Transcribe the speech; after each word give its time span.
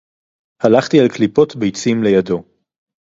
הלכתי 0.63 0.99
על 0.99 1.07
קליפות 1.07 1.55
ביצים 1.55 2.03
לידו 2.03 2.43